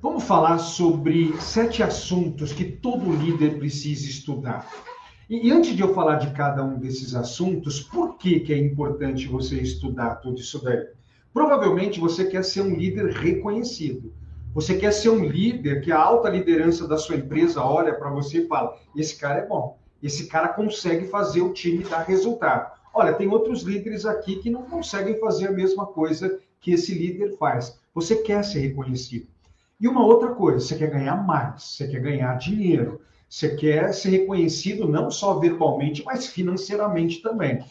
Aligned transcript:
Vamos 0.00 0.22
falar 0.22 0.58
sobre 0.58 1.36
sete 1.40 1.82
assuntos 1.82 2.52
que 2.52 2.64
todo 2.64 3.16
líder 3.16 3.58
precisa 3.58 4.08
estudar. 4.08 4.64
E, 5.28 5.50
antes 5.50 5.74
de 5.74 5.82
eu 5.82 5.92
falar 5.92 6.16
de 6.16 6.30
cada 6.30 6.62
um 6.62 6.78
desses 6.78 7.16
assuntos, 7.16 7.80
por 7.80 8.16
que, 8.16 8.38
que 8.38 8.52
é 8.52 8.58
importante 8.58 9.26
você 9.26 9.56
estudar 9.56 10.16
tudo 10.16 10.38
isso 10.38 10.62
daí? 10.62 10.86
Provavelmente 11.34 11.98
você 11.98 12.24
quer 12.24 12.44
ser 12.44 12.60
um 12.60 12.76
líder 12.76 13.10
reconhecido. 13.10 14.14
Você 14.54 14.78
quer 14.78 14.92
ser 14.92 15.08
um 15.08 15.24
líder 15.24 15.80
que 15.80 15.90
a 15.90 15.98
alta 15.98 16.28
liderança 16.28 16.86
da 16.86 16.96
sua 16.96 17.16
empresa 17.16 17.60
olha 17.60 17.92
para 17.92 18.08
você 18.08 18.44
e 18.44 18.46
fala: 18.46 18.78
esse 18.94 19.18
cara 19.18 19.40
é 19.40 19.46
bom, 19.46 19.80
esse 20.00 20.28
cara 20.28 20.46
consegue 20.46 21.08
fazer 21.08 21.40
o 21.40 21.52
time 21.52 21.82
dar 21.82 22.04
resultado. 22.04 22.70
Olha, 22.94 23.14
tem 23.14 23.26
outros 23.26 23.62
líderes 23.62 24.06
aqui 24.06 24.36
que 24.36 24.48
não 24.48 24.62
conseguem 24.62 25.18
fazer 25.18 25.48
a 25.48 25.52
mesma 25.52 25.86
coisa 25.86 26.38
que 26.60 26.70
esse 26.70 26.94
líder 26.94 27.36
faz. 27.36 27.76
Você 27.92 28.14
quer 28.14 28.44
ser 28.44 28.60
reconhecido. 28.60 29.26
E 29.80 29.86
uma 29.86 30.04
outra 30.04 30.34
coisa, 30.34 30.58
você 30.58 30.76
quer 30.76 30.90
ganhar 30.90 31.24
mais, 31.24 31.62
você 31.62 31.86
quer 31.86 32.00
ganhar 32.00 32.34
dinheiro, 32.36 33.00
você 33.28 33.54
quer 33.54 33.92
ser 33.92 34.10
reconhecido 34.10 34.88
não 34.88 35.08
só 35.08 35.38
verbalmente, 35.38 36.02
mas 36.04 36.26
financeiramente 36.26 37.22
também. 37.22 37.64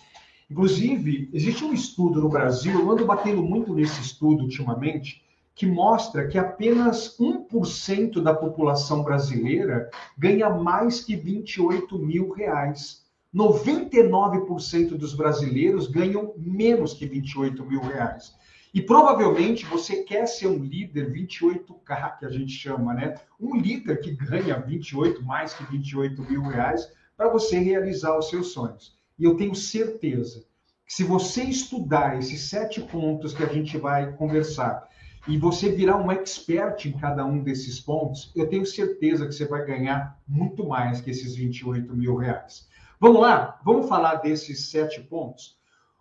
Inclusive, 0.50 1.30
existe 1.34 1.66
um 1.66 1.74
estudo 1.74 2.22
no 2.22 2.30
Brasil, 2.30 2.80
eu 2.80 2.90
ando 2.90 3.06
batendo 3.06 3.44
muito 3.44 3.74
nesse 3.74 4.00
estudo 4.00 4.44
ultimamente, 4.44 5.22
que 5.54 5.66
mostra 5.66 6.28
que 6.28 6.38
apenas 6.38 7.18
1% 7.20 8.22
da 8.22 8.34
população 8.34 9.04
brasileira 9.04 9.90
ganha 10.18 10.50
mais 10.50 11.04
que 11.04 11.16
28 11.16 12.00
mil 12.00 12.32
reais. 12.32 13.04
99% 13.36 14.90
dos 14.96 15.14
brasileiros 15.14 15.88
ganham 15.88 16.34
menos 16.38 16.94
que 16.94 17.06
28 17.06 17.66
mil 17.66 17.82
reais. 17.82 18.34
E 18.78 18.82
provavelmente 18.84 19.66
você 19.66 20.04
quer 20.04 20.28
ser 20.28 20.46
um 20.46 20.64
líder 20.64 21.12
28K, 21.12 22.20
que 22.20 22.26
a 22.28 22.30
gente 22.30 22.52
chama, 22.52 22.94
né? 22.94 23.16
Um 23.40 23.56
líder 23.56 24.00
que 24.00 24.12
ganha 24.12 24.60
28, 24.60 25.26
mais 25.26 25.52
que 25.52 25.64
28 25.64 26.22
mil 26.22 26.44
reais, 26.44 26.88
para 27.18 27.28
você 27.28 27.58
realizar 27.58 28.16
os 28.16 28.30
seus 28.30 28.50
sonhos. 28.52 28.96
E 29.18 29.24
eu 29.24 29.36
tenho 29.36 29.56
certeza 29.56 30.46
que 30.86 30.94
se 30.94 31.04
você 31.04 31.42
estudar 31.42 32.20
esses 32.20 32.42
sete 32.42 32.80
pontos 32.80 33.34
que 33.34 33.44
a 33.44 33.52
gente 33.52 33.80
vai 33.80 34.14
conversar 34.14 34.88
e 35.28 35.40
você 35.40 35.72
virar 35.72 35.98
um 35.98 36.12
expert 36.12 36.86
em 36.86 36.92
cada 36.92 37.26
um 37.26 37.42
desses 37.42 37.80
pontos, 37.80 38.32
eu 38.36 38.48
tenho 38.48 38.64
certeza 38.64 39.26
que 39.26 39.34
você 39.34 39.48
vai 39.48 39.66
ganhar 39.66 40.22
muito 40.28 40.68
mais 40.68 41.02
que 41.02 41.10
esses 41.10 41.36
28 41.36 41.96
mil 41.96 42.16
reais. 42.16 42.70
Vamos 43.00 43.24
lá? 43.24 43.60
Vamos 43.66 43.90
falar 43.90 44.18
desses 44.18 44.70
sete 44.70 45.02
pontos? 45.02 45.57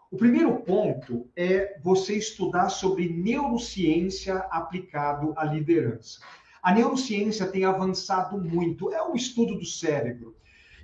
O 0.09 0.17
primeiro 0.17 0.61
ponto 0.61 1.29
é 1.35 1.79
você 1.83 2.17
estudar 2.17 2.69
sobre 2.69 3.09
neurociência 3.09 4.37
aplicado 4.51 5.35
à 5.37 5.45
liderança. 5.45 6.21
A 6.62 6.73
neurociência 6.73 7.47
tem 7.47 7.65
avançado 7.65 8.39
muito, 8.39 8.93
é 8.93 9.03
um 9.03 9.15
estudo 9.15 9.59
do 9.59 9.65
cérebro. 9.65 10.37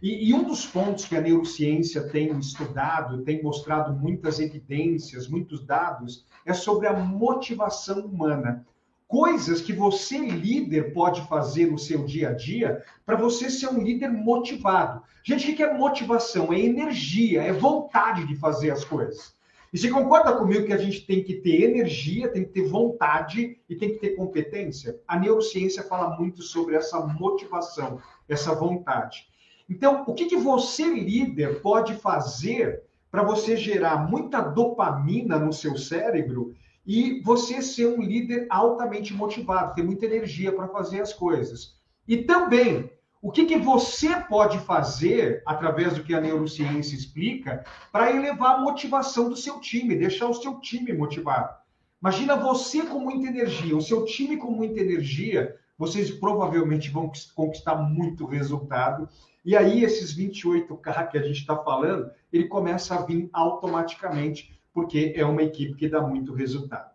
E, 0.03 0.29
e, 0.29 0.35
um 0.35 0.43
dos 0.43 0.67
pontos 0.67 1.05
que 1.05 1.17
a 1.17 1.21
neurociência 1.21 2.09
tem 2.09 2.37
estudado, 2.37 3.23
tem 3.23 3.41
mostrado 3.41 3.93
muitas 3.93 4.41
evidências, 4.41 5.29
muitos 5.29 5.65
dados, 5.65 6.27
é 6.45 6.53
sobre 6.53 6.89
a 6.89 6.93
motivação 6.93 8.05
humana 8.05 8.67
coisas 9.13 9.61
que 9.61 9.75
você, 9.75 10.17
líder, 10.17 10.95
pode 10.95 11.21
fazer 11.29 11.71
no 11.71 11.79
seu 11.79 12.03
dia 12.03 12.31
a 12.31 12.33
dia 12.33 12.83
para 13.05 13.15
você 13.15 13.51
ser 13.51 13.67
um 13.67 13.83
líder 13.83 14.09
motivado. 14.09 15.03
Gente, 15.23 15.53
o 15.53 15.55
que 15.55 15.63
é 15.63 15.75
motivação? 15.75 16.51
É 16.51 16.59
energia, 16.59 17.43
é 17.43 17.53
vontade 17.53 18.27
de 18.27 18.35
fazer 18.37 18.71
as 18.71 18.83
coisas. 18.87 19.35
E 19.71 19.77
você 19.77 19.91
concorda 19.91 20.35
comigo 20.35 20.65
que 20.65 20.73
a 20.73 20.79
gente 20.79 21.05
tem 21.05 21.23
que 21.23 21.35
ter 21.35 21.63
energia, 21.63 22.33
tem 22.33 22.43
que 22.43 22.53
ter 22.53 22.67
vontade 22.67 23.61
e 23.69 23.77
tem 23.77 23.91
que 23.91 23.99
ter 23.99 24.17
competência? 24.17 24.99
A 25.07 25.19
neurociência 25.19 25.83
fala 25.83 26.17
muito 26.19 26.41
sobre 26.41 26.75
essa 26.75 26.99
motivação, 26.99 28.01
essa 28.27 28.55
vontade. 28.55 29.27
Então, 29.69 30.05
o 30.07 30.15
que, 30.15 30.25
que 30.25 30.37
você, 30.39 30.87
líder, 30.87 31.61
pode 31.61 31.97
fazer 31.97 32.83
para 33.11 33.23
você 33.23 33.59
gerar 33.59 34.09
muita 34.09 34.41
dopamina 34.41 35.39
no 35.39 35.53
seu 35.53 35.77
cérebro 35.77 36.55
e 36.87 37.21
você 37.21 37.63
ser 37.63 37.87
um 37.87 38.03
líder 38.03 38.47
altamente 38.51 39.15
motivado, 39.15 39.75
ter 39.75 39.83
muita 39.83 40.07
energia 40.07 40.53
para 40.53 40.69
fazer 40.69 41.01
as 41.01 41.13
coisas. 41.13 41.77
E 42.07 42.19
também, 42.19 42.91
o 43.21 43.31
que, 43.31 43.45
que 43.45 43.57
você 43.57 44.17
pode 44.17 44.59
fazer, 44.59 45.43
através 45.47 45.95
do 45.95 46.03
que 46.03 46.13
a 46.13 46.21
neurociência 46.21 46.97
explica, 46.97 47.65
para 47.93 48.11
elevar 48.11 48.57
a 48.57 48.61
motivação 48.61 49.29
do 49.29 49.37
seu 49.37 49.61
time, 49.61 49.95
deixar 49.95 50.27
o 50.27 50.35
seu 50.35 50.59
time 50.59 50.93
motivado. 50.93 51.55
Imagina 52.03 52.35
você 52.35 52.83
com 52.83 52.99
muita 52.99 53.29
energia, 53.29 53.77
o 53.77 53.81
seu 53.81 54.05
time 54.05 54.37
com 54.37 54.51
muita 54.51 54.81
energia, 54.81 55.55
vocês 55.79 56.11
provavelmente 56.11 56.91
vão 56.91 57.13
conquistar 57.35 57.77
muito 57.77 58.27
resultado. 58.27 59.09
E 59.45 59.57
aí, 59.57 59.85
esses 59.85 60.17
28K 60.17 61.09
que 61.09 61.19
a 61.19 61.23
gente 61.23 61.39
está 61.39 61.57
falando, 61.57 62.11
ele 62.33 62.49
começa 62.49 62.97
a 62.97 63.03
vir 63.03 63.31
automaticamente 63.33 64.53
porque 64.73 65.13
é 65.17 65.25
uma 65.25 65.43
equipe 65.43 65.75
que 65.75 65.89
dá 65.89 66.01
muito 66.01 66.33
resultado. 66.33 66.91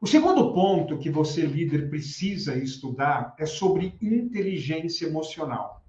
O 0.00 0.06
segundo 0.06 0.52
ponto 0.52 0.98
que 0.98 1.10
você, 1.10 1.42
líder, 1.42 1.88
precisa 1.88 2.56
estudar 2.56 3.34
é 3.38 3.46
sobre 3.46 3.96
inteligência 4.02 5.06
emocional. 5.06 5.82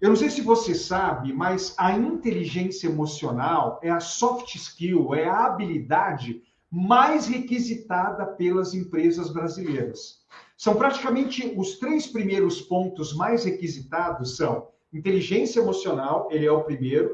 Eu 0.00 0.10
não 0.10 0.16
sei 0.16 0.30
se 0.30 0.42
você 0.42 0.74
sabe, 0.74 1.32
mas 1.32 1.74
a 1.78 1.92
inteligência 1.92 2.86
emocional 2.86 3.80
é 3.82 3.90
a 3.90 4.00
soft 4.00 4.54
skill, 4.54 5.14
é 5.14 5.26
a 5.26 5.46
habilidade 5.46 6.42
mais 6.70 7.26
requisitada 7.26 8.26
pelas 8.26 8.74
empresas 8.74 9.32
brasileiras. 9.32 10.18
São 10.56 10.76
praticamente 10.76 11.52
os 11.56 11.78
três 11.78 12.06
primeiros 12.06 12.60
pontos 12.60 13.14
mais 13.14 13.44
requisitados 13.44 14.36
são 14.36 14.68
inteligência 14.92 15.60
emocional, 15.60 16.28
ele 16.30 16.46
é 16.46 16.52
o 16.52 16.64
primeiro, 16.64 17.10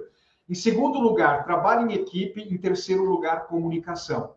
em 0.48 0.54
segundo 0.54 0.98
lugar, 0.98 1.44
trabalho 1.44 1.90
em 1.90 1.94
equipe. 1.94 2.42
Em 2.42 2.58
terceiro 2.58 3.04
lugar, 3.04 3.46
comunicação. 3.46 4.34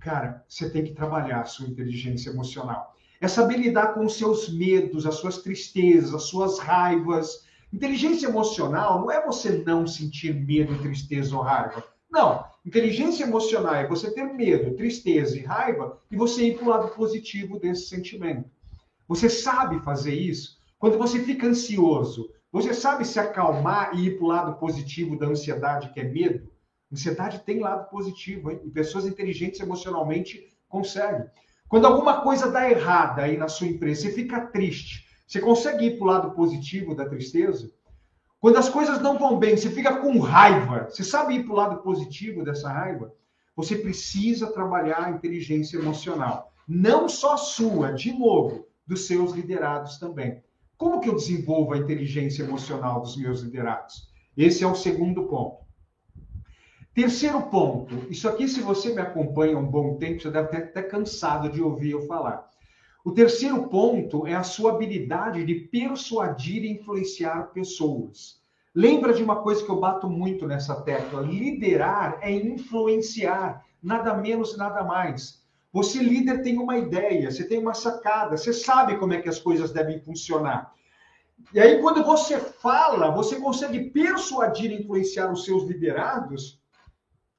Cara, 0.00 0.44
você 0.48 0.68
tem 0.68 0.84
que 0.84 0.92
trabalhar 0.92 1.40
a 1.40 1.44
sua 1.44 1.66
inteligência 1.66 2.30
emocional. 2.30 2.94
É 3.20 3.28
saber 3.28 3.58
lidar 3.58 3.94
com 3.94 4.04
os 4.04 4.18
seus 4.18 4.52
medos, 4.52 5.06
as 5.06 5.14
suas 5.14 5.38
tristezas, 5.38 6.12
as 6.12 6.24
suas 6.24 6.58
raivas. 6.58 7.46
Inteligência 7.72 8.26
emocional 8.26 9.00
não 9.00 9.10
é 9.10 9.24
você 9.24 9.62
não 9.64 9.86
sentir 9.86 10.34
medo, 10.34 10.78
tristeza 10.82 11.34
ou 11.36 11.42
raiva. 11.42 11.84
Não. 12.10 12.44
Inteligência 12.66 13.24
emocional 13.24 13.74
é 13.74 13.86
você 13.86 14.10
ter 14.10 14.24
medo, 14.24 14.74
tristeza 14.74 15.38
e 15.38 15.42
raiva 15.42 15.98
e 16.10 16.16
você 16.16 16.48
ir 16.48 16.56
para 16.56 16.64
o 16.64 16.68
lado 16.68 16.88
positivo 16.94 17.58
desse 17.58 17.86
sentimento. 17.86 18.50
Você 19.06 19.28
sabe 19.28 19.78
fazer 19.80 20.14
isso? 20.14 20.58
Quando 20.78 20.98
você 20.98 21.20
fica 21.20 21.46
ansioso, 21.46 22.28
você 22.54 22.72
sabe 22.72 23.04
se 23.04 23.18
acalmar 23.18 23.96
e 23.96 24.06
ir 24.06 24.16
para 24.16 24.24
o 24.24 24.28
lado 24.28 24.54
positivo 24.60 25.18
da 25.18 25.26
ansiedade, 25.26 25.92
que 25.92 25.98
é 25.98 26.04
medo? 26.04 26.48
Ansiedade 26.92 27.40
tem 27.40 27.58
lado 27.58 27.90
positivo, 27.90 28.48
hein? 28.48 28.60
E 28.64 28.70
pessoas 28.70 29.06
inteligentes 29.06 29.58
emocionalmente 29.58 30.56
conseguem. 30.68 31.26
Quando 31.68 31.88
alguma 31.88 32.20
coisa 32.20 32.48
dá 32.48 32.70
errada 32.70 33.22
aí 33.22 33.36
na 33.36 33.48
sua 33.48 33.66
empresa, 33.66 34.02
você 34.02 34.12
fica 34.12 34.46
triste. 34.46 35.04
Você 35.26 35.40
consegue 35.40 35.86
ir 35.86 35.98
para 35.98 36.04
o 36.04 36.06
lado 36.06 36.30
positivo 36.30 36.94
da 36.94 37.08
tristeza? 37.08 37.72
Quando 38.38 38.56
as 38.56 38.68
coisas 38.68 39.00
não 39.00 39.18
vão 39.18 39.36
bem, 39.36 39.56
você 39.56 39.68
fica 39.68 39.96
com 39.96 40.20
raiva. 40.20 40.86
Você 40.88 41.02
sabe 41.02 41.34
ir 41.34 41.42
para 41.42 41.52
o 41.52 41.56
lado 41.56 41.82
positivo 41.82 42.44
dessa 42.44 42.68
raiva? 42.68 43.12
Você 43.56 43.74
precisa 43.74 44.52
trabalhar 44.52 45.06
a 45.06 45.10
inteligência 45.10 45.76
emocional. 45.76 46.52
Não 46.68 47.08
só 47.08 47.36
sua, 47.36 47.90
de 47.90 48.12
novo, 48.12 48.68
dos 48.86 49.08
seus 49.08 49.32
liderados 49.32 49.98
também. 49.98 50.40
Como 50.76 51.00
que 51.00 51.08
eu 51.08 51.14
desenvolvo 51.14 51.72
a 51.72 51.78
inteligência 51.78 52.42
emocional 52.42 53.00
dos 53.00 53.16
meus 53.16 53.40
liderados? 53.42 54.08
Esse 54.36 54.64
é 54.64 54.66
o 54.66 54.74
segundo 54.74 55.24
ponto. 55.24 55.64
Terceiro 56.92 57.42
ponto, 57.42 58.06
isso 58.08 58.28
aqui, 58.28 58.48
se 58.48 58.60
você 58.60 58.94
me 58.94 59.00
acompanha 59.00 59.58
um 59.58 59.66
bom 59.66 59.96
tempo, 59.96 60.22
você 60.22 60.30
deve 60.30 60.56
até 60.56 60.82
cansado 60.82 61.50
de 61.50 61.60
ouvir 61.60 61.90
eu 61.90 62.02
falar. 62.06 62.48
O 63.04 63.12
terceiro 63.12 63.68
ponto 63.68 64.26
é 64.26 64.34
a 64.34 64.42
sua 64.42 64.72
habilidade 64.72 65.44
de 65.44 65.54
persuadir 65.54 66.64
e 66.64 66.72
influenciar 66.72 67.52
pessoas. 67.52 68.40
Lembra 68.74 69.12
de 69.12 69.22
uma 69.22 69.42
coisa 69.42 69.64
que 69.64 69.70
eu 69.70 69.78
bato 69.78 70.08
muito 70.08 70.46
nessa 70.46 70.82
tecla: 70.82 71.20
liderar 71.20 72.18
é 72.22 72.32
influenciar, 72.32 73.64
nada 73.82 74.14
menos, 74.14 74.56
nada 74.56 74.82
mais. 74.82 75.43
Você, 75.74 75.98
líder, 75.98 76.40
tem 76.40 76.56
uma 76.56 76.78
ideia, 76.78 77.32
você 77.32 77.42
tem 77.42 77.58
uma 77.58 77.74
sacada, 77.74 78.36
você 78.36 78.52
sabe 78.52 78.96
como 78.96 79.12
é 79.12 79.20
que 79.20 79.28
as 79.28 79.40
coisas 79.40 79.72
devem 79.72 79.98
funcionar. 79.98 80.72
E 81.52 81.58
aí, 81.58 81.80
quando 81.80 82.04
você 82.04 82.38
fala, 82.38 83.10
você 83.10 83.40
consegue 83.40 83.90
persuadir 83.90 84.70
e 84.70 84.80
influenciar 84.80 85.32
os 85.32 85.44
seus 85.44 85.64
liderados 85.64 86.62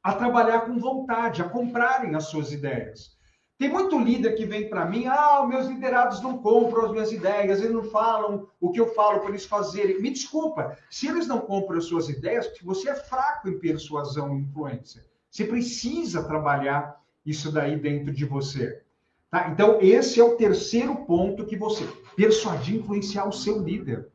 a 0.04 0.14
trabalhar 0.14 0.66
com 0.66 0.78
vontade, 0.78 1.42
a 1.42 1.48
comprarem 1.48 2.14
as 2.14 2.26
suas 2.26 2.52
ideias. 2.52 3.16
Tem 3.58 3.70
muito 3.70 3.98
líder 3.98 4.36
que 4.36 4.46
vem 4.46 4.68
para 4.68 4.84
mim, 4.84 5.06
ah, 5.08 5.46
meus 5.48 5.68
liderados 5.68 6.22
não 6.22 6.38
compram 6.40 6.88
as 6.88 6.92
minhas 6.92 7.14
ideias, 7.14 7.62
eles 7.62 7.72
não 7.72 7.86
falam 7.86 8.50
o 8.60 8.70
que 8.70 8.82
eu 8.82 8.94
falo 8.94 9.22
para 9.22 9.30
eles 9.30 9.46
fazerem. 9.46 10.02
Me 10.02 10.12
desculpa, 10.12 10.78
se 10.90 11.08
eles 11.08 11.26
não 11.26 11.40
compram 11.40 11.78
as 11.78 11.86
suas 11.86 12.10
ideias, 12.10 12.52
você 12.62 12.90
é 12.90 12.96
fraco 12.96 13.48
em 13.48 13.58
persuasão 13.58 14.36
e 14.36 14.42
influência. 14.42 15.06
Você 15.32 15.46
precisa 15.46 16.22
trabalhar 16.22 17.05
isso 17.26 17.52
daí 17.52 17.78
dentro 17.78 18.14
de 18.14 18.26
você. 18.26 18.82
Tá? 19.32 19.50
Então, 19.50 19.80
esse 19.82 20.20
é 20.20 20.24
o 20.24 20.36
terceiro 20.36 20.96
ponto 21.06 21.46
que 21.46 21.58
você 21.58 21.86
persuadir, 22.16 22.76
influenciar 22.76 23.28
o 23.28 23.34
seu 23.34 23.62
líder. 23.62 24.10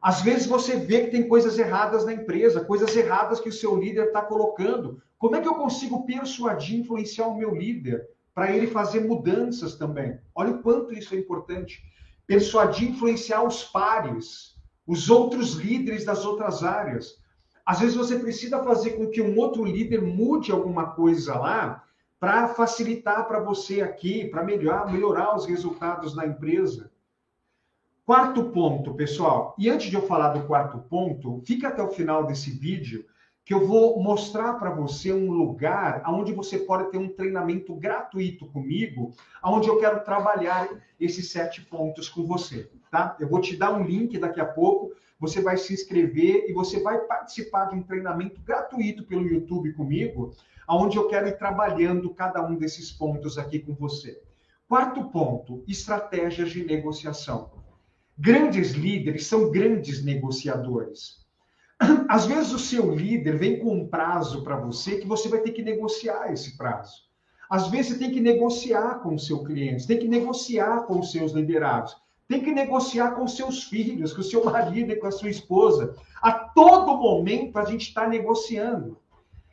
Às 0.00 0.22
vezes 0.22 0.46
você 0.46 0.76
vê 0.76 1.04
que 1.04 1.10
tem 1.10 1.28
coisas 1.28 1.58
erradas 1.58 2.06
na 2.06 2.12
empresa, 2.12 2.64
coisas 2.64 2.96
erradas 2.96 3.40
que 3.40 3.48
o 3.48 3.52
seu 3.52 3.76
líder 3.76 4.06
está 4.06 4.22
colocando. 4.22 5.02
Como 5.18 5.34
é 5.34 5.40
que 5.40 5.48
eu 5.48 5.54
consigo 5.54 6.06
persuadir, 6.06 6.78
influenciar 6.78 7.26
o 7.26 7.36
meu 7.36 7.54
líder 7.54 8.08
para 8.34 8.52
ele 8.52 8.66
fazer 8.66 9.00
mudanças 9.00 9.74
também? 9.74 10.18
Olha 10.34 10.52
o 10.52 10.62
quanto 10.62 10.94
isso 10.94 11.14
é 11.14 11.18
importante. 11.18 11.82
Persuadir, 12.26 12.90
influenciar 12.90 13.42
os 13.42 13.64
pares, 13.64 14.54
os 14.86 15.10
outros 15.10 15.54
líderes 15.54 16.04
das 16.04 16.24
outras 16.24 16.62
áreas. 16.62 17.16
Às 17.64 17.80
vezes 17.80 17.96
você 17.96 18.18
precisa 18.18 18.62
fazer 18.62 18.90
com 18.90 19.10
que 19.10 19.20
um 19.20 19.36
outro 19.36 19.64
líder 19.64 20.00
mude 20.00 20.52
alguma 20.52 20.92
coisa 20.92 21.36
lá 21.36 21.82
para 22.26 22.48
facilitar 22.48 23.28
para 23.28 23.38
você 23.38 23.82
aqui, 23.82 24.24
para 24.24 24.42
melhorar, 24.42 24.90
melhorar 24.90 25.36
os 25.36 25.46
resultados 25.46 26.12
na 26.12 26.26
empresa. 26.26 26.90
Quarto 28.04 28.50
ponto, 28.50 28.94
pessoal. 28.94 29.54
E 29.56 29.70
antes 29.70 29.88
de 29.88 29.94
eu 29.94 30.02
falar 30.02 30.30
do 30.30 30.44
quarto 30.44 30.76
ponto, 30.76 31.40
fica 31.46 31.68
até 31.68 31.80
o 31.80 31.92
final 31.92 32.26
desse 32.26 32.50
vídeo 32.50 33.06
que 33.46 33.54
eu 33.54 33.64
vou 33.64 34.02
mostrar 34.02 34.54
para 34.54 34.70
você 34.70 35.12
um 35.12 35.30
lugar 35.30 36.02
onde 36.08 36.32
você 36.32 36.58
pode 36.58 36.90
ter 36.90 36.98
um 36.98 37.08
treinamento 37.08 37.76
gratuito 37.76 38.44
comigo, 38.46 39.12
onde 39.40 39.68
eu 39.68 39.78
quero 39.78 40.02
trabalhar 40.02 40.68
esses 40.98 41.30
sete 41.30 41.60
pontos 41.60 42.08
com 42.08 42.26
você, 42.26 42.68
tá? 42.90 43.16
Eu 43.20 43.28
vou 43.28 43.40
te 43.40 43.56
dar 43.56 43.72
um 43.72 43.84
link 43.84 44.18
daqui 44.18 44.40
a 44.40 44.44
pouco, 44.44 44.90
você 45.20 45.40
vai 45.40 45.56
se 45.56 45.72
inscrever 45.72 46.46
e 46.48 46.52
você 46.52 46.80
vai 46.80 46.98
participar 47.02 47.66
de 47.66 47.76
um 47.76 47.84
treinamento 47.84 48.40
gratuito 48.40 49.04
pelo 49.04 49.28
YouTube 49.28 49.72
comigo, 49.74 50.34
onde 50.68 50.96
eu 50.96 51.06
quero 51.06 51.28
ir 51.28 51.38
trabalhando 51.38 52.12
cada 52.12 52.44
um 52.44 52.56
desses 52.56 52.90
pontos 52.90 53.38
aqui 53.38 53.60
com 53.60 53.74
você. 53.74 54.20
Quarto 54.68 55.04
ponto, 55.04 55.62
estratégias 55.68 56.50
de 56.50 56.64
negociação. 56.64 57.52
Grandes 58.18 58.72
líderes 58.72 59.24
são 59.24 59.52
grandes 59.52 60.04
negociadores. 60.04 61.24
Às 62.08 62.26
vezes 62.26 62.52
o 62.52 62.58
seu 62.58 62.94
líder 62.94 63.36
vem 63.36 63.58
com 63.58 63.74
um 63.74 63.88
prazo 63.88 64.42
para 64.42 64.56
você 64.56 64.98
que 64.98 65.06
você 65.06 65.28
vai 65.28 65.40
ter 65.40 65.52
que 65.52 65.62
negociar 65.62 66.32
esse 66.32 66.56
prazo. 66.56 67.06
Às 67.48 67.68
vezes 67.68 67.92
você 67.92 67.98
tem 67.98 68.10
que 68.10 68.20
negociar 68.20 69.00
com 69.00 69.14
o 69.14 69.18
seu 69.18 69.44
cliente, 69.44 69.86
tem 69.86 69.98
que 69.98 70.08
negociar 70.08 70.82
com 70.86 70.98
os 70.98 71.12
seus 71.12 71.32
liderados, 71.32 71.96
tem 72.26 72.42
que 72.42 72.50
negociar 72.50 73.12
com 73.12 73.24
os 73.24 73.36
seus 73.36 73.64
filhos, 73.64 74.12
com 74.12 74.20
o 74.20 74.24
seu 74.24 74.42
marido 74.50 74.92
e 74.92 74.96
com 74.96 75.06
a 75.06 75.12
sua 75.12 75.30
esposa. 75.30 75.94
A 76.20 76.32
todo 76.32 76.96
momento 76.96 77.58
a 77.58 77.64
gente 77.64 77.88
está 77.88 78.08
negociando. 78.08 78.98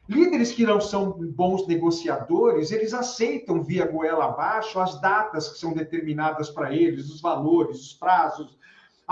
Líderes 0.10 0.52
que 0.52 0.66
não 0.66 0.82
são 0.82 1.12
bons 1.12 1.66
negociadores, 1.66 2.72
eles 2.72 2.94
aceitam 2.94 3.64
via 3.64 3.86
goela 3.86 4.26
abaixo 4.26 4.80
as 4.80 5.00
datas 5.00 5.48
que 5.48 5.58
são 5.58 5.74
determinadas 5.74 6.50
para 6.50 6.74
eles, 6.76 7.10
os 7.10 7.22
valores, 7.22 7.80
os 7.80 7.94
prazos, 7.94 8.58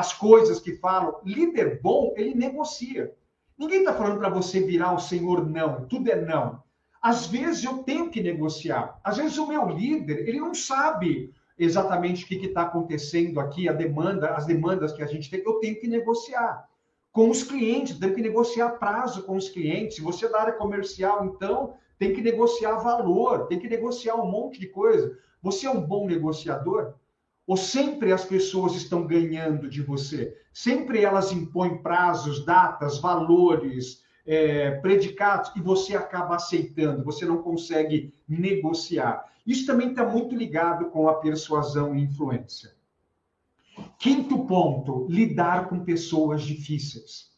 as 0.02 0.14
coisas 0.14 0.60
que 0.60 0.78
falam. 0.78 1.20
Líder 1.24 1.80
bom, 1.82 2.14
ele 2.18 2.34
negocia. 2.34 3.14
Ninguém 3.58 3.80
está 3.80 3.94
falando 3.94 4.18
para 4.18 4.30
você 4.30 4.60
virar 4.60 4.94
o 4.94 5.00
senhor 5.00 5.48
não, 5.48 5.86
tudo 5.86 6.10
é 6.10 6.20
não. 6.20 6.64
Às 7.00 7.28
vezes 7.28 7.64
eu 7.64 7.84
tenho 7.84 8.10
que 8.10 8.22
negociar. 8.22 9.00
Às 9.04 9.18
vezes 9.18 9.38
o 9.38 9.48
meu 9.48 9.70
líder, 9.70 10.28
ele 10.28 10.40
não 10.40 10.56
sabe 10.56 11.32
exatamente 11.58 12.24
o 12.24 12.28
que 12.28 12.48
está 12.48 12.64
acontecendo 12.64 13.40
aqui, 13.40 13.70
a 13.70 13.74
demanda, 13.74 14.32
as 14.32 14.48
demandas 14.48 14.92
que 14.92 15.04
a 15.04 15.06
gente 15.06 15.30
tem, 15.30 15.44
eu 15.46 15.60
tenho 15.60 15.80
que 15.80 15.88
negociar 15.88 16.68
com 17.12 17.30
os 17.30 17.44
clientes, 17.44 18.00
tem 18.00 18.14
que 18.16 18.22
negociar 18.22 18.70
prazo 18.80 19.22
com 19.24 19.36
os 19.36 19.50
clientes. 19.50 19.98
Se 19.98 20.02
você 20.02 20.26
é 20.26 20.30
da 20.30 20.42
área 20.42 20.54
comercial, 20.54 21.26
então, 21.26 21.76
tem 22.00 22.14
que 22.14 22.22
negociar 22.22 22.78
valor, 22.78 23.46
tem 23.46 23.60
que 23.60 23.70
negociar 23.70 24.16
um 24.16 24.26
monte 24.26 24.60
de 24.60 24.68
coisa. 24.68 25.16
Você 25.44 25.68
é 25.68 25.70
um 25.70 25.82
bom 25.82 26.08
negociador? 26.08 26.96
Ou 27.48 27.58
sempre 27.58 28.12
as 28.12 28.24
pessoas 28.24 28.76
estão 28.76 29.06
ganhando 29.06 29.70
de 29.70 29.82
você? 29.82 30.38
Sempre 30.54 31.04
elas 31.04 31.32
impõem 31.32 31.82
prazos, 31.82 32.46
datas, 32.46 33.00
valores, 33.00 34.04
é, 34.26 34.72
predicados, 34.72 35.52
e 35.56 35.62
você 35.62 35.96
acaba 35.96 36.36
aceitando, 36.36 37.04
você 37.04 37.26
não 37.26 37.42
consegue 37.42 38.14
negociar. 38.28 39.26
Isso 39.46 39.66
também 39.66 39.90
está 39.90 40.06
muito 40.06 40.36
ligado 40.36 40.86
com 40.92 41.10
a 41.10 41.16
persuasão 41.16 41.96
e 41.96 42.04
influência. 42.04 42.74
Quinto 43.98 44.46
ponto, 44.46 45.08
lidar 45.10 45.68
com 45.68 45.84
pessoas 45.84 46.44
difíceis. 46.44 47.32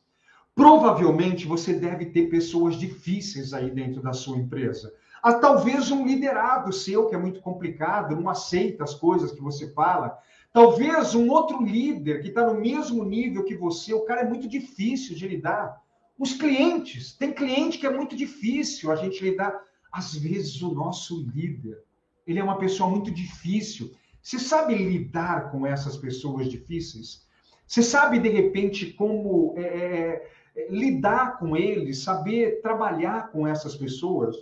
Provavelmente 0.56 1.48
você 1.48 1.74
deve 1.74 2.08
ter 2.08 2.30
pessoas 2.30 2.76
difíceis 2.76 3.54
aí 3.54 3.72
dentro 3.72 4.02
da 4.02 4.14
sua 4.14 4.38
empresa. 4.38 4.94
Ah, 5.24 5.36
talvez 5.36 5.90
um 5.90 6.06
liderado 6.06 6.74
seu 6.74 7.08
que 7.08 7.16
é 7.16 7.18
muito 7.18 7.40
complicado, 7.40 8.14
não 8.14 8.30
aceita 8.30 8.84
as 8.84 8.94
coisas 8.94 9.32
que 9.32 9.42
você 9.42 9.72
fala. 9.72 10.20
Talvez 10.52 11.16
um 11.16 11.30
outro 11.30 11.64
líder 11.64 12.22
que 12.22 12.28
está 12.28 12.46
no 12.46 12.60
mesmo 12.60 13.06
nível 13.06 13.46
que 13.46 13.56
você, 13.56 13.94
o 13.94 14.04
cara 14.04 14.22
é 14.22 14.28
muito 14.28 14.50
difícil 14.50 15.16
de 15.16 15.26
lidar. 15.26 15.82
Os 16.20 16.34
clientes, 16.34 17.14
tem 17.14 17.32
cliente 17.32 17.78
que 17.78 17.88
é 17.88 17.90
muito 17.90 18.18
difícil 18.18 18.92
a 18.92 18.98
gente 18.98 19.24
lidar. 19.24 19.64
Às 19.90 20.14
vezes 20.14 20.62
o 20.62 20.74
nosso 20.74 21.26
líder, 21.34 21.82
ele 22.28 22.40
é 22.40 22.44
uma 22.44 22.58
pessoa 22.58 22.90
muito 22.90 23.10
difícil. 23.10 23.94
Você 24.22 24.38
sabe 24.38 24.76
lidar 24.76 25.52
com 25.52 25.66
essas 25.66 25.96
pessoas 25.96 26.50
difíceis? 26.50 27.26
Você 27.66 27.82
sabe, 27.82 28.20
de 28.20 28.28
repente, 28.28 28.88
como 28.88 29.54
é, 29.56 29.62
é, 29.62 30.32
é, 30.58 30.68
lidar 30.70 31.40
com 31.40 31.56
eles, 31.56 32.04
saber 32.04 32.62
trabalhar 32.62 33.32
com 33.32 33.48
essas 33.48 33.74
pessoas? 33.74 34.36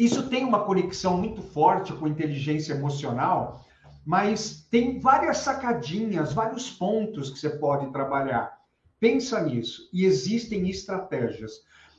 Isso 0.00 0.30
tem 0.30 0.46
uma 0.46 0.64
conexão 0.64 1.18
muito 1.18 1.42
forte 1.42 1.92
com 1.92 2.08
inteligência 2.08 2.72
emocional, 2.72 3.66
mas 4.02 4.66
tem 4.70 4.98
várias 4.98 5.36
sacadinhas, 5.36 6.32
vários 6.32 6.70
pontos 6.70 7.28
que 7.28 7.38
você 7.38 7.50
pode 7.50 7.92
trabalhar. 7.92 8.50
Pensa 8.98 9.42
nisso. 9.42 9.90
E 9.92 10.06
existem 10.06 10.70
estratégias. 10.70 11.52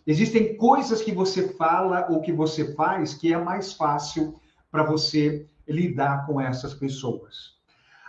Existem 0.08 0.58
coisas 0.58 1.04
que 1.04 1.12
você 1.12 1.50
fala 1.50 2.08
ou 2.10 2.22
que 2.22 2.34
você 2.34 2.74
faz 2.74 3.14
que 3.14 3.32
é 3.32 3.38
mais 3.38 3.74
fácil 3.74 4.34
para 4.72 4.82
você 4.82 5.46
lidar 5.68 6.26
com 6.26 6.42
essas 6.42 6.74
pessoas. 6.74 7.52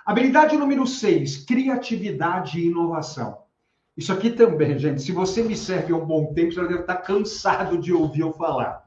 Habilidade 0.06 0.56
número 0.56 0.86
6, 0.86 1.44
criatividade 1.44 2.58
e 2.58 2.68
inovação. 2.68 3.42
Isso 3.94 4.10
aqui 4.10 4.30
também, 4.30 4.78
gente, 4.78 5.02
se 5.02 5.12
você 5.12 5.42
me 5.42 5.54
serve 5.54 5.92
há 5.92 5.96
um 5.96 6.06
bom 6.06 6.32
tempo, 6.32 6.50
já 6.50 6.62
deve 6.62 6.80
estar 6.80 6.96
cansado 6.96 7.76
de 7.76 7.92
ouvir 7.92 8.20
eu 8.20 8.32
falar. 8.32 8.81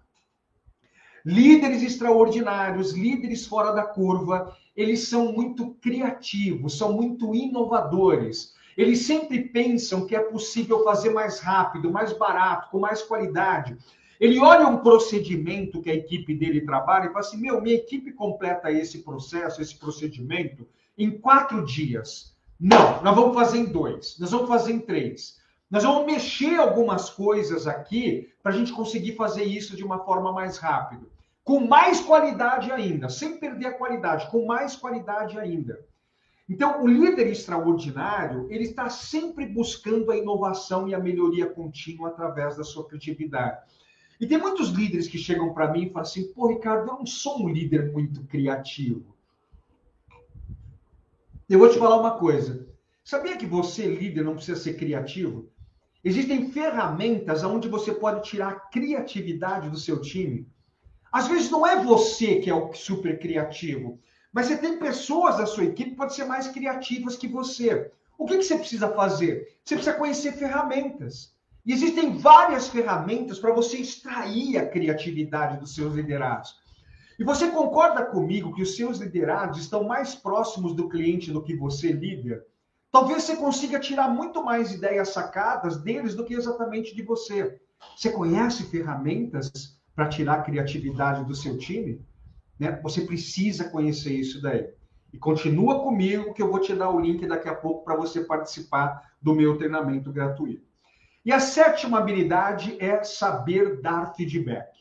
Líderes 1.25 1.81
extraordinários, 1.81 2.91
líderes 2.91 3.47
fora 3.47 3.71
da 3.71 3.81
curva, 3.81 4.55
eles 4.77 5.07
são 5.07 5.31
muito 5.33 5.71
criativos, 5.81 6.77
são 6.77 6.93
muito 6.93 7.33
inovadores. 7.33 8.53
Eles 8.77 9.07
sempre 9.07 9.39
pensam 9.39 10.05
que 10.05 10.15
é 10.15 10.19
possível 10.19 10.83
fazer 10.83 11.09
mais 11.09 11.39
rápido, 11.39 11.91
mais 11.91 12.13
barato, 12.13 12.69
com 12.69 12.79
mais 12.79 13.01
qualidade. 13.01 13.75
Ele 14.19 14.37
olha 14.39 14.67
um 14.67 14.77
procedimento 14.77 15.81
que 15.81 15.89
a 15.89 15.95
equipe 15.95 16.35
dele 16.35 16.61
trabalha 16.61 17.05
e 17.05 17.07
fala 17.07 17.21
assim: 17.21 17.41
meu, 17.41 17.59
minha 17.59 17.75
equipe 17.75 18.11
completa 18.11 18.71
esse 18.71 18.99
processo, 18.99 19.63
esse 19.63 19.75
procedimento, 19.79 20.67
em 20.95 21.09
quatro 21.09 21.65
dias. 21.65 22.35
Não, 22.59 23.01
nós 23.01 23.15
vamos 23.15 23.33
fazer 23.33 23.57
em 23.57 23.65
dois, 23.65 24.15
nós 24.19 24.29
vamos 24.29 24.47
fazer 24.47 24.73
em 24.73 24.79
três. 24.79 25.43
Nós 25.71 25.83
vamos 25.83 26.05
mexer 26.05 26.55
algumas 26.57 27.09
coisas 27.09 27.65
aqui 27.65 28.29
para 28.43 28.53
a 28.53 28.55
gente 28.55 28.71
conseguir 28.71 29.15
fazer 29.15 29.43
isso 29.43 29.75
de 29.75 29.83
uma 29.83 30.05
forma 30.05 30.31
mais 30.31 30.57
rápida. 30.59 31.14
Com 31.45 31.65
mais 31.65 32.01
qualidade 32.01 32.71
ainda, 32.71 33.07
sem 33.07 33.37
perder 33.37 33.67
a 33.67 33.77
qualidade, 33.77 34.29
com 34.31 34.45
mais 34.45 34.75
qualidade 34.75 35.39
ainda. 35.39 35.79
Então, 36.49 36.83
o 36.83 36.87
líder 36.87 37.27
extraordinário, 37.27 38.47
ele 38.51 38.65
está 38.65 38.89
sempre 38.89 39.45
buscando 39.45 40.11
a 40.11 40.17
inovação 40.17 40.89
e 40.89 40.93
a 40.93 40.99
melhoria 40.99 41.47
contínua 41.47 42.09
através 42.09 42.57
da 42.57 42.63
sua 42.63 42.87
criatividade. 42.87 43.61
E 44.19 44.25
tem 44.25 44.39
muitos 44.39 44.69
líderes 44.69 45.07
que 45.07 45.17
chegam 45.17 45.53
para 45.53 45.71
mim 45.71 45.83
e 45.83 45.89
falam 45.89 46.01
assim: 46.01 46.33
pô, 46.33 46.47
Ricardo, 46.47 46.89
eu 46.89 46.97
não 46.97 47.05
sou 47.05 47.43
um 47.43 47.49
líder 47.49 47.91
muito 47.91 48.23
criativo. 48.25 49.15
Eu 51.47 51.59
vou 51.59 51.69
te 51.69 51.77
falar 51.77 51.99
uma 51.99 52.17
coisa. 52.17 52.67
Sabia 53.03 53.37
que 53.37 53.45
você, 53.45 53.85
líder, 53.85 54.23
não 54.23 54.35
precisa 54.35 54.59
ser 54.59 54.73
criativo? 54.73 55.47
Existem 56.03 56.51
ferramentas 56.51 57.43
onde 57.43 57.67
você 57.67 57.93
pode 57.93 58.27
tirar 58.27 58.49
a 58.49 58.59
criatividade 58.59 59.69
do 59.69 59.77
seu 59.77 60.01
time. 60.01 60.47
Às 61.15 61.29
vezes 61.29 61.49
não 61.49 61.65
é 61.65 61.81
você 61.81 62.41
que 62.41 62.49
é 62.49 62.53
o 62.53 62.73
super 62.73 63.17
criativo, 63.17 63.97
mas 64.33 64.47
você 64.47 64.57
tem 64.57 64.77
pessoas 64.77 65.37
da 65.37 65.45
sua 65.45 65.63
equipe 65.63 65.91
que 65.91 65.95
podem 65.95 66.13
ser 66.13 66.25
mais 66.25 66.49
criativas 66.49 67.15
que 67.15 67.25
você. 67.25 67.89
O 68.17 68.25
que, 68.25 68.37
que 68.37 68.43
você 68.43 68.57
precisa 68.57 68.89
fazer? 68.89 69.57
Você 69.63 69.75
precisa 69.75 69.95
conhecer 69.95 70.33
ferramentas. 70.33 71.33
E 71.65 71.71
existem 71.71 72.17
várias 72.17 72.67
ferramentas 72.67 73.39
para 73.39 73.53
você 73.53 73.77
extrair 73.77 74.57
a 74.57 74.67
criatividade 74.67 75.57
dos 75.57 75.73
seus 75.73 75.95
liderados. 75.95 76.53
E 77.17 77.23
você 77.23 77.47
concorda 77.47 78.03
comigo 78.03 78.53
que 78.53 78.63
os 78.63 78.75
seus 78.75 78.97
liderados 78.97 79.61
estão 79.61 79.85
mais 79.85 80.15
próximos 80.15 80.75
do 80.75 80.89
cliente 80.89 81.31
do 81.31 81.41
que 81.41 81.55
você, 81.55 81.93
líder? 81.93 82.45
Talvez 82.91 83.23
você 83.23 83.37
consiga 83.37 83.79
tirar 83.79 84.09
muito 84.09 84.43
mais 84.43 84.73
ideias 84.73 85.13
sacadas 85.13 85.77
deles 85.77 86.13
do 86.13 86.25
que 86.25 86.33
exatamente 86.33 86.93
de 86.93 87.03
você. 87.03 87.57
Você 87.95 88.11
conhece 88.11 88.65
ferramentas 88.65 89.74
para 89.95 90.09
tirar 90.09 90.35
a 90.35 90.41
criatividade 90.41 91.23
do 91.23 91.33
seu 91.33 91.57
time? 91.57 92.01
Né? 92.59 92.79
Você 92.83 93.01
precisa 93.01 93.69
conhecer 93.69 94.13
isso 94.13 94.41
daí. 94.41 94.67
E 95.13 95.17
continua 95.17 95.81
comigo 95.81 96.33
que 96.33 96.41
eu 96.41 96.51
vou 96.51 96.59
te 96.59 96.75
dar 96.75 96.89
o 96.89 96.99
link 96.99 97.25
daqui 97.25 97.47
a 97.47 97.55
pouco 97.55 97.85
para 97.85 97.95
você 97.95 98.21
participar 98.21 99.13
do 99.21 99.33
meu 99.33 99.57
treinamento 99.57 100.11
gratuito. 100.11 100.65
E 101.23 101.31
a 101.31 101.39
sétima 101.39 101.97
habilidade 101.97 102.75
é 102.79 103.03
saber 103.03 103.81
dar 103.81 104.13
feedback. 104.13 104.75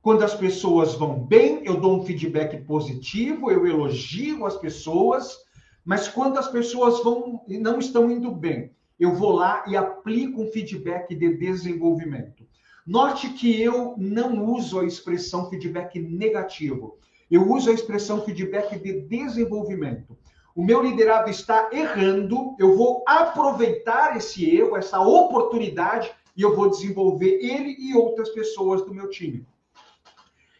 Quando 0.00 0.22
as 0.22 0.34
pessoas 0.34 0.94
vão 0.94 1.18
bem, 1.20 1.62
eu 1.64 1.80
dou 1.80 2.00
um 2.00 2.04
feedback 2.04 2.56
positivo, 2.64 3.50
eu 3.50 3.66
elogio 3.66 4.46
as 4.46 4.56
pessoas, 4.56 5.36
mas 5.84 6.08
quando 6.08 6.38
as 6.38 6.48
pessoas 6.48 7.02
vão 7.04 7.44
não 7.46 7.78
estão 7.78 8.10
indo 8.10 8.30
bem, 8.30 8.72
eu 8.98 9.14
vou 9.14 9.32
lá 9.32 9.64
e 9.66 9.76
aplico 9.76 10.42
um 10.42 10.46
feedback 10.46 11.14
de 11.14 11.36
desenvolvimento. 11.36 12.46
Note 12.86 13.30
que 13.30 13.60
eu 13.60 13.96
não 13.98 14.44
uso 14.44 14.78
a 14.78 14.84
expressão 14.84 15.50
feedback 15.50 15.98
negativo. 15.98 16.98
Eu 17.28 17.50
uso 17.50 17.68
a 17.68 17.72
expressão 17.72 18.22
feedback 18.22 18.78
de 18.78 19.00
desenvolvimento. 19.00 20.16
O 20.54 20.62
meu 20.62 20.80
liderado 20.80 21.28
está 21.28 21.68
errando, 21.72 22.54
eu 22.60 22.76
vou 22.76 23.02
aproveitar 23.04 24.16
esse 24.16 24.48
erro, 24.48 24.76
essa 24.76 25.00
oportunidade, 25.00 26.12
e 26.36 26.42
eu 26.42 26.54
vou 26.54 26.70
desenvolver 26.70 27.40
ele 27.42 27.76
e 27.76 27.94
outras 27.96 28.28
pessoas 28.28 28.82
do 28.82 28.94
meu 28.94 29.10
time. 29.10 29.44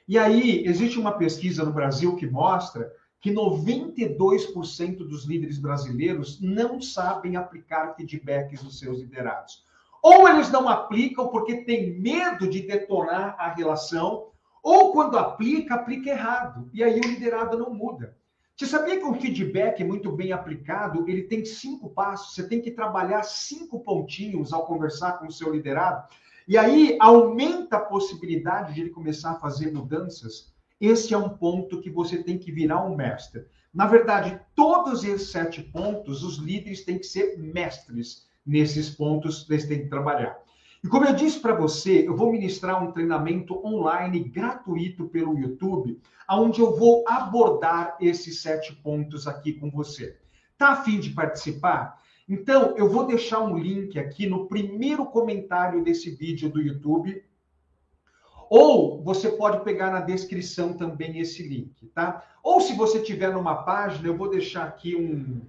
E 0.09 0.18
aí, 0.18 0.66
existe 0.66 0.99
uma 0.99 1.12
pesquisa 1.12 1.64
no 1.64 1.73
Brasil 1.73 2.16
que 2.16 2.26
mostra 2.26 2.92
que 3.21 3.33
92% 3.33 4.99
dos 4.99 5.25
líderes 5.25 5.59
brasileiros 5.59 6.40
não 6.40 6.80
sabem 6.80 7.37
aplicar 7.37 7.95
feedbacks 7.95 8.62
nos 8.62 8.78
seus 8.80 8.99
liderados. 8.99 9.64
Ou 10.09 10.29
eles 10.29 10.53
não 10.53 10.69
aplicam 10.69 11.27
porque 11.27 11.65
tem 11.65 11.99
medo 11.99 12.49
de 12.49 12.63
detonar 12.63 13.35
a 13.41 13.53
relação, 13.53 14.29
ou 14.63 14.93
quando 14.93 15.19
aplica, 15.19 15.75
aplica 15.75 16.11
errado. 16.11 16.71
E 16.73 16.85
aí 16.85 17.01
o 17.01 17.09
liderado 17.09 17.59
não 17.59 17.75
muda. 17.75 18.17
Você 18.57 18.67
sabia 18.67 19.01
que 19.01 19.05
um 19.05 19.21
feedback 19.21 19.83
muito 19.83 20.13
bem 20.13 20.31
aplicado, 20.31 21.09
ele 21.09 21.25
tem 21.25 21.45
cinco 21.45 21.91
passos, 21.91 22.37
você 22.37 22.47
tem 22.47 22.63
que 22.63 22.71
trabalhar 22.71 23.25
cinco 23.25 23.81
pontinhos 23.81 24.53
ao 24.53 24.65
conversar 24.65 25.19
com 25.19 25.27
o 25.27 25.33
seu 25.33 25.53
liderado, 25.53 26.07
e 26.47 26.57
aí 26.57 26.97
aumenta 27.01 27.79
a 27.79 27.85
possibilidade 27.85 28.75
de 28.75 28.83
ele 28.83 28.91
começar 28.91 29.33
a 29.33 29.41
fazer 29.41 29.73
mudanças. 29.73 30.55
Esse 30.81 31.15
é 31.15 31.19
um 31.19 31.31
ponto 31.31 31.81
que 31.81 31.91
você 31.91 32.23
tem 32.23 32.39
que 32.39 32.53
virar 32.53 32.85
um 32.85 32.95
mestre. 32.95 33.45
Na 33.75 33.89
verdade, 33.89 34.41
todos 34.55 35.03
esses 35.03 35.33
sete 35.33 35.65
pontos, 35.65 36.23
os 36.23 36.37
líderes 36.37 36.85
têm 36.85 36.97
que 36.97 37.07
ser 37.07 37.37
mestres 37.37 38.27
nesses 38.47 38.88
pontos, 38.88 39.49
eles 39.50 39.67
têm 39.67 39.83
que 39.83 39.88
trabalhar. 39.88 40.38
E 40.85 40.88
como 40.88 41.05
eu 41.05 41.15
disse 41.15 41.41
para 41.41 41.55
você, 41.55 42.07
eu 42.07 42.15
vou 42.15 42.31
ministrar 42.31 42.83
um 42.83 42.93
treinamento 42.93 43.61
online 43.67 44.21
gratuito 44.21 45.09
pelo 45.09 45.37
YouTube, 45.37 46.00
onde 46.31 46.61
eu 46.61 46.76
vou 46.76 47.03
abordar 47.09 47.97
esses 48.00 48.41
sete 48.41 48.75
pontos 48.76 49.26
aqui 49.26 49.55
com 49.55 49.71
você. 49.71 50.17
Tá 50.57 50.69
afim 50.69 51.00
de 51.00 51.11
participar? 51.11 52.00
Então, 52.29 52.76
eu 52.76 52.88
vou 52.88 53.07
deixar 53.07 53.41
um 53.41 53.57
link 53.57 53.99
aqui 53.99 54.26
no 54.26 54.47
primeiro 54.47 55.07
comentário 55.07 55.83
desse 55.83 56.11
vídeo 56.11 56.50
do 56.50 56.61
YouTube. 56.61 57.23
Ou 58.49 59.03
você 59.03 59.29
pode 59.31 59.65
pegar 59.65 59.91
na 59.91 60.00
descrição 60.00 60.73
também 60.73 61.19
esse 61.19 61.43
link, 61.47 61.87
tá? 61.88 62.25
Ou 62.43 62.61
se 62.61 62.75
você 62.75 63.00
tiver 63.00 63.33
numa 63.33 63.65
página, 63.65 64.07
eu 64.07 64.17
vou 64.17 64.31
deixar 64.31 64.65
aqui 64.65 64.95
um, 64.95 65.41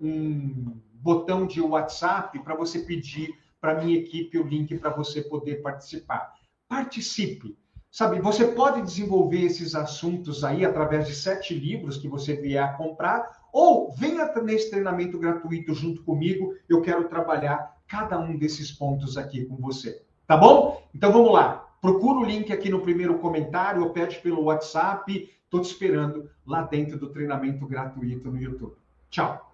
um 0.00 0.76
botão 1.02 1.46
de 1.46 1.60
WhatsApp 1.60 2.38
para 2.40 2.54
você 2.54 2.80
pedir 2.80 3.34
para 3.60 3.82
minha 3.82 3.98
equipe 3.98 4.38
o 4.38 4.46
link 4.46 4.76
para 4.78 4.90
você 4.90 5.22
poder 5.22 5.62
participar. 5.62 6.34
Participe. 6.68 7.56
Sabe, 7.90 8.20
você 8.20 8.46
pode 8.48 8.82
desenvolver 8.82 9.42
esses 9.42 9.74
assuntos 9.74 10.44
aí 10.44 10.64
através 10.64 11.06
de 11.06 11.14
sete 11.14 11.54
livros 11.54 11.96
que 11.96 12.06
você 12.06 12.36
vier 12.36 12.62
a 12.62 12.74
comprar, 12.74 13.38
ou 13.50 13.90
venha 13.92 14.30
nesse 14.42 14.70
treinamento 14.70 15.18
gratuito 15.18 15.74
junto 15.74 16.02
comigo. 16.04 16.54
Eu 16.68 16.82
quero 16.82 17.08
trabalhar 17.08 17.76
cada 17.88 18.18
um 18.18 18.36
desses 18.36 18.70
pontos 18.70 19.16
aqui 19.16 19.46
com 19.46 19.56
você. 19.56 20.02
Tá 20.26 20.36
bom? 20.36 20.86
Então 20.94 21.10
vamos 21.10 21.32
lá. 21.32 21.66
Procura 21.80 22.18
o 22.18 22.24
link 22.24 22.52
aqui 22.52 22.68
no 22.68 22.82
primeiro 22.82 23.18
comentário 23.18 23.82
ou 23.82 23.90
pede 23.90 24.18
pelo 24.18 24.44
WhatsApp. 24.44 25.30
Estou 25.44 25.60
te 25.62 25.70
esperando 25.70 26.28
lá 26.46 26.62
dentro 26.62 26.98
do 26.98 27.08
treinamento 27.08 27.66
gratuito 27.66 28.30
no 28.30 28.38
YouTube. 28.38 28.76
Tchau. 29.10 29.47